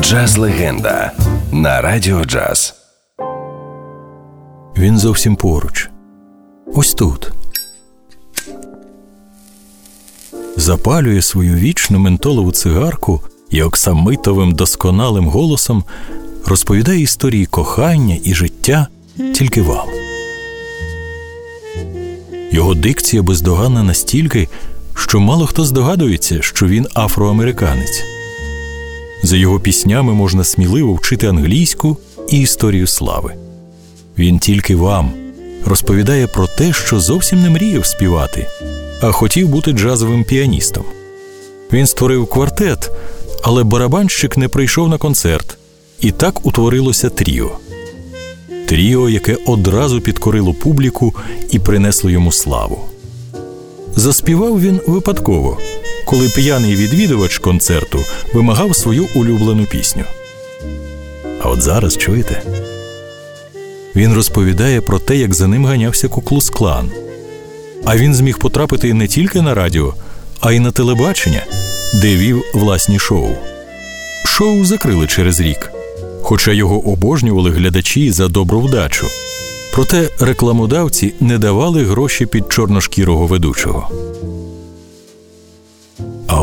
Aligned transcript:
Джаз 0.00 0.36
легенда 0.36 1.12
на 1.52 1.80
радіо 1.80 2.24
джаз. 2.24 2.74
Він 4.76 4.98
зовсім 4.98 5.36
поруч. 5.36 5.90
Ось 6.74 6.94
тут. 6.94 7.32
Запалює 10.56 11.22
свою 11.22 11.54
вічну 11.54 11.98
ментолову 11.98 12.52
цигарку 12.52 13.22
і 13.50 13.62
оксамитовим 13.62 14.52
досконалим 14.52 15.28
голосом 15.28 15.84
розповідає 16.46 17.00
історії 17.00 17.46
кохання 17.46 18.18
і 18.24 18.34
життя 18.34 18.86
тільки 19.34 19.62
вам. 19.62 19.88
Його 22.50 22.74
дикція 22.74 23.22
бездоганна 23.22 23.82
настільки, 23.82 24.48
що 24.94 25.20
мало 25.20 25.46
хто 25.46 25.64
здогадується, 25.64 26.42
що 26.42 26.66
він 26.66 26.86
афроамериканець. 26.94 28.15
За 29.26 29.36
його 29.36 29.60
піснями 29.60 30.14
можна 30.14 30.44
сміливо 30.44 30.94
вчити 30.94 31.26
англійську 31.26 31.96
і 32.30 32.40
історію 32.40 32.86
слави. 32.86 33.34
Він 34.18 34.38
тільки 34.38 34.76
вам 34.76 35.10
розповідає 35.64 36.26
про 36.26 36.46
те, 36.46 36.72
що 36.72 37.00
зовсім 37.00 37.42
не 37.42 37.50
мріяв 37.50 37.86
співати, 37.86 38.46
а 39.00 39.12
хотів 39.12 39.48
бути 39.48 39.72
джазовим 39.72 40.24
піаністом. 40.24 40.84
Він 41.72 41.86
створив 41.86 42.26
квартет, 42.26 42.90
але 43.42 43.64
барабанщик 43.64 44.36
не 44.36 44.48
прийшов 44.48 44.88
на 44.88 44.98
концерт, 44.98 45.58
і 46.00 46.10
так 46.10 46.46
утворилося 46.46 47.10
тріо. 47.10 47.50
Тріо, 48.66 49.08
яке 49.08 49.36
одразу 49.46 50.00
підкорило 50.00 50.54
публіку 50.54 51.14
і 51.50 51.58
принесло 51.58 52.10
йому 52.10 52.32
славу. 52.32 52.84
Заспівав 53.96 54.60
він 54.60 54.80
випадково, 54.86 55.58
коли 56.06 56.28
п'яний 56.28 56.76
відвідувач 56.76 57.38
концерту 57.38 57.98
вимагав 58.34 58.76
свою 58.76 59.06
улюблену 59.14 59.64
пісню. 59.64 60.04
А 61.42 61.48
от 61.48 61.62
зараз 61.62 61.96
чуєте? 61.96 62.42
Він 63.96 64.14
розповідає 64.14 64.80
про 64.80 64.98
те, 64.98 65.16
як 65.16 65.34
за 65.34 65.46
ним 65.46 65.66
ганявся 65.66 66.08
куклус 66.08 66.50
клан. 66.50 66.90
А 67.84 67.96
він 67.96 68.14
зміг 68.14 68.38
потрапити 68.38 68.94
не 68.94 69.06
тільки 69.06 69.42
на 69.42 69.54
радіо, 69.54 69.94
а 70.40 70.52
й 70.52 70.60
на 70.60 70.70
телебачення, 70.70 71.44
де 71.94 72.16
вів 72.16 72.42
власні 72.54 72.98
шоу. 72.98 73.28
Шоу 74.24 74.64
закрили 74.64 75.06
через 75.06 75.40
рік, 75.40 75.70
хоча 76.22 76.52
його 76.52 76.88
обожнювали 76.88 77.50
глядачі 77.50 78.10
за 78.10 78.28
добру 78.28 78.60
вдачу. 78.60 79.06
Проте 79.74 80.08
рекламодавці 80.20 81.14
не 81.20 81.38
давали 81.38 81.84
гроші 81.84 82.26
під 82.26 82.52
чорношкірого 82.52 83.26
ведучого. 83.26 83.90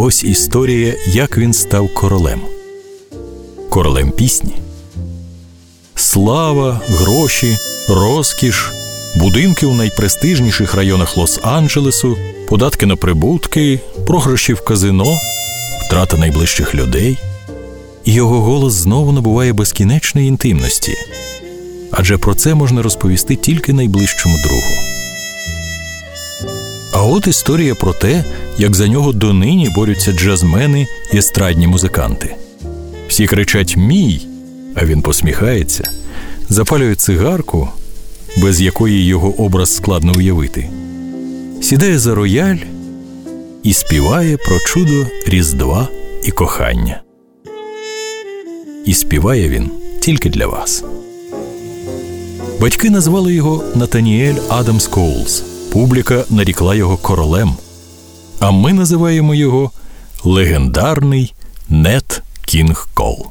Ось 0.00 0.24
історія, 0.24 0.94
як 1.06 1.38
він 1.38 1.52
став 1.52 1.94
королем. 1.94 2.40
Королем 3.68 4.10
пісні. 4.10 4.52
Слава, 5.94 6.80
гроші, 6.88 7.56
розкіш, 7.88 8.72
будинки 9.16 9.66
у 9.66 9.74
найпрестижніших 9.74 10.74
районах 10.74 11.16
Лос-Анджелесу, 11.16 12.16
податки 12.48 12.86
на 12.86 12.96
прибутки, 12.96 13.80
програші 14.06 14.52
в 14.52 14.64
казино, 14.64 15.18
втрата 15.86 16.16
найближчих 16.16 16.74
людей. 16.74 17.18
І 18.04 18.12
його 18.12 18.40
голос 18.40 18.72
знову 18.72 19.12
набуває 19.12 19.52
безкінечної 19.52 20.28
інтимності. 20.28 20.94
Адже 21.90 22.18
про 22.18 22.34
це 22.34 22.54
можна 22.54 22.82
розповісти 22.82 23.36
тільки 23.36 23.72
найближчому 23.72 24.36
другу. 24.44 24.72
От 27.10 27.26
історія 27.26 27.74
про 27.74 27.92
те, 27.92 28.24
як 28.58 28.76
за 28.76 28.88
нього 28.88 29.12
донині 29.12 29.70
борються 29.74 30.12
джазмени 30.12 30.86
і 31.12 31.16
естрадні 31.16 31.66
музиканти. 31.66 32.36
Всі 33.08 33.26
кричать 33.26 33.76
Мій, 33.76 34.26
а 34.74 34.84
він 34.84 35.02
посміхається, 35.02 35.90
запалює 36.48 36.94
цигарку, 36.94 37.68
без 38.36 38.60
якої 38.60 39.06
його 39.06 39.42
образ 39.42 39.76
складно 39.76 40.12
уявити, 40.16 40.70
сідає 41.62 41.98
за 41.98 42.14
рояль 42.14 42.56
і 43.62 43.72
співає 43.72 44.36
про 44.36 44.58
чудо 44.58 45.06
Різдва 45.26 45.88
і 46.24 46.30
кохання. 46.30 47.02
І 48.84 48.94
співає 48.94 49.48
він 49.48 49.70
тільки 50.00 50.30
для 50.30 50.46
вас. 50.46 50.84
Батьки 52.60 52.90
назвали 52.90 53.34
його 53.34 53.64
Натаніель 53.74 54.36
Адамс 54.48 54.86
Коулс. 54.86 55.44
Публіка 55.72 56.24
нарікла 56.30 56.74
його 56.74 56.96
королем. 56.96 57.54
А 58.40 58.50
ми 58.50 58.72
називаємо 58.72 59.34
його 59.34 59.70
легендарний 60.24 61.34
Нет 61.68 62.22
Кінг 62.44 62.88
Кол. 62.94 63.26